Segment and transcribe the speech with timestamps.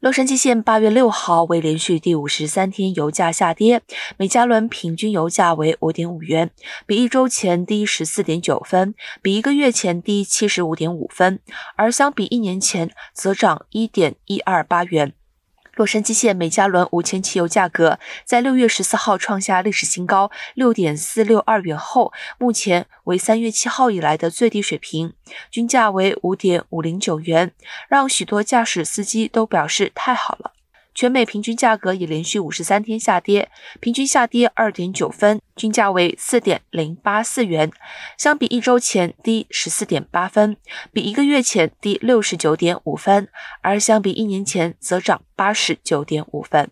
[0.00, 3.82] 洛杉矶县八月六号为连续第五十三天油价下跌，
[4.16, 6.52] 每加仑平均油价为五点五元，
[6.86, 11.40] 比一周前低十四点九分，比一个月前低七十五点五分，
[11.74, 15.14] 而相比一年前则涨一点一二八元。
[15.78, 25.12] 洛杉矶县每加仑五千汽油价格在六月十四号创下历史新高六点四六二元后，目前为三月七号以来的最低水平，
[25.52, 27.52] 均价为五点五零九元，
[27.88, 30.57] 让许多驾驶司机都表示太好了。
[30.98, 37.70] 全美平均价格已连续五十三天下跌，平均下跌二点九分，均价为四点零八四元，
[38.16, 40.56] 相比一周前低十四点八分，
[40.92, 43.28] 比一个月前低六十九点五分，
[43.62, 46.68] 而相比一年前则涨八十九点五分。